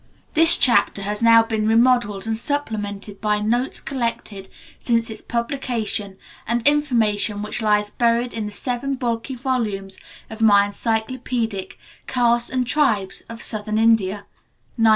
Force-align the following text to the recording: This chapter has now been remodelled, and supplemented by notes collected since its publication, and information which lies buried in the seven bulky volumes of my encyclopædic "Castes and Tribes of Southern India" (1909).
This 0.33 0.57
chapter 0.57 1.03
has 1.03 1.21
now 1.21 1.43
been 1.43 1.67
remodelled, 1.67 2.25
and 2.25 2.35
supplemented 2.35 3.21
by 3.21 3.39
notes 3.39 3.79
collected 3.79 4.49
since 4.79 5.11
its 5.11 5.21
publication, 5.21 6.17
and 6.47 6.67
information 6.67 7.43
which 7.43 7.61
lies 7.61 7.91
buried 7.91 8.33
in 8.33 8.47
the 8.47 8.51
seven 8.51 8.95
bulky 8.95 9.35
volumes 9.35 9.99
of 10.27 10.41
my 10.41 10.67
encyclopædic 10.67 11.73
"Castes 12.07 12.49
and 12.49 12.65
Tribes 12.65 13.21
of 13.29 13.43
Southern 13.43 13.77
India" 13.77 14.25
(1909). 14.77 14.87